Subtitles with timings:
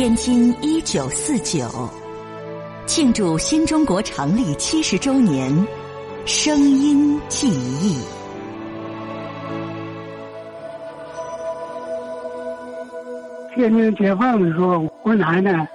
[0.00, 1.68] 天津一九四九，
[2.86, 5.54] 庆祝新中国成立七十周年，
[6.24, 7.98] 声音记忆。
[13.54, 15.68] 天津解放的时候，我奶奶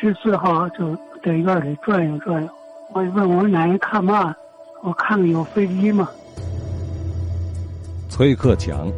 [0.00, 2.48] 十四号就在院里转悠转悠。
[2.94, 4.34] 我问我奶奶看嘛？
[4.82, 6.08] 我看看有飞机吗？
[8.08, 8.90] 崔克强，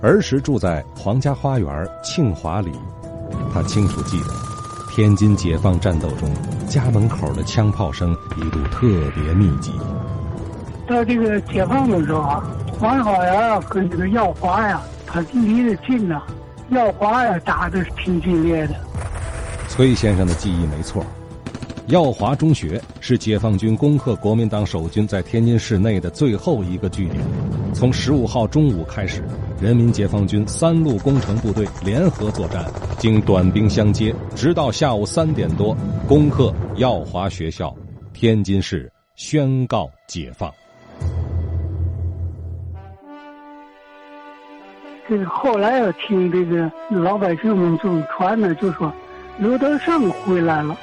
[0.00, 2.70] 儿时住在皇家花园庆华里。
[3.52, 4.34] 他清楚记得，
[4.90, 6.28] 天津解放战斗中，
[6.68, 9.72] 家门口的枪炮声一度特别密集。
[10.86, 12.44] 到这个解放的时候啊，
[12.78, 16.20] 黄花园跟这个耀华呀，他离得近呐。
[16.70, 18.74] 耀华呀，打的挺激烈的。
[19.68, 21.04] 崔先生的记忆没错，
[21.88, 27.22] 耀华中学是解放军攻克国民党守军在天津市内的最后一个据点。
[27.74, 29.22] 从十五号中午开始。
[29.60, 32.66] 人民解放军三路工程部队联合作战，
[32.98, 35.74] 经短兵相接，直到下午三点多，
[36.08, 37.74] 攻克耀华学校，
[38.12, 40.52] 天津市宣告解放。
[45.08, 48.92] 这个后来要听这个老百姓们就传呢，就说
[49.38, 50.76] 刘德胜回来了。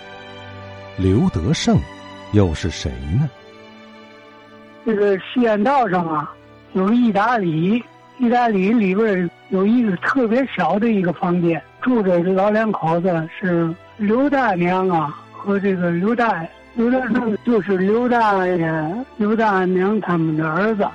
[0.98, 1.80] 刘德胜
[2.34, 3.30] 又是谁呢？
[4.86, 6.32] 这个西安道上啊，
[6.74, 7.84] 有意大利。
[8.20, 20.88] 意大利里边有一个特别小的一个房间，住着老两口子，是刘大娘啊和这个刘大刘大胜，就是刘大爷、刘大娘他们的儿子。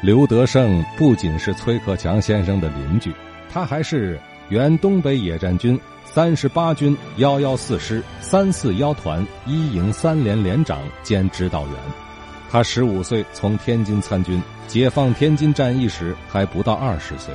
[0.00, 3.12] 刘德胜不仅是崔克强先生的邻居，
[3.52, 11.74] 他还是原东北野战军三十八军幺幺四师三四幺团一营三连连长兼指导员。
[12.48, 17.34] 他十五岁从天津参军，解放天津战役时还不到二十岁，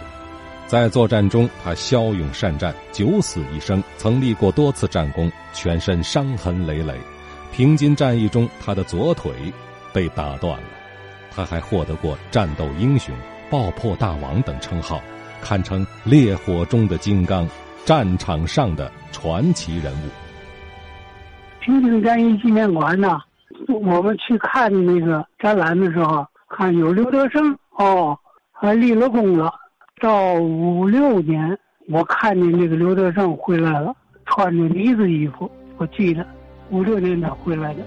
[0.68, 6.96] 在作战中他骁勇善战，九死一生，曾立过多次战功，全身伤痕累累。
[7.52, 9.34] 平津战役中，他的左腿
[9.92, 10.68] 被打断了。
[11.30, 13.14] 他还获得过战斗英雄、
[13.50, 15.02] 爆破大王等称号，
[15.42, 17.48] 堪称烈火中的金刚，
[17.84, 20.10] 战场上的传奇人物。
[21.60, 23.20] 平顶战役纪念馆呢。
[23.68, 28.18] 我们去看那个展览的时候，看有刘德胜哦，
[28.52, 29.54] 还立了功了。
[30.02, 31.58] 到五六年，
[31.88, 36.26] 我看见那个刘德胜回来了，穿着呢子衣服，我记得
[36.72, 37.84] 五六年他回来的。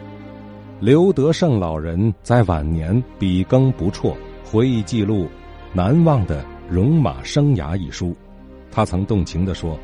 [0.81, 5.25] 刘德胜老人在晚年笔耕不辍，回忆记录
[5.73, 8.17] 《难忘的戎马生涯》一书，
[8.71, 9.79] 他曾动情地说：“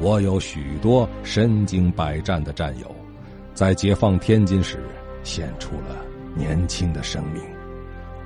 [0.00, 2.94] 我有许多身经百战的战友。”
[3.54, 4.78] 在解放天津时，
[5.22, 6.04] 献出了
[6.34, 7.42] 年轻的生命。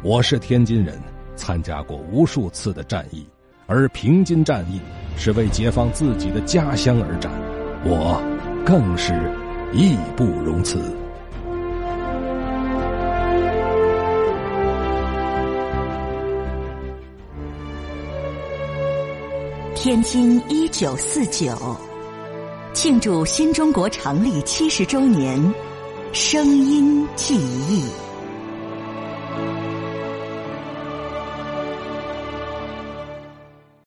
[0.03, 0.99] 我是天津人，
[1.37, 3.25] 参加过无数次的战役，
[3.67, 4.81] 而平津战役
[5.17, 7.31] 是为解放自己的家乡而战，
[7.85, 8.21] 我
[8.67, 9.13] 更是
[9.73, 10.83] 义不容辞。
[19.83, 21.57] 天津一九四九。
[22.75, 25.43] 庆祝新中国成立七十周年，
[26.13, 28.10] 声音记忆。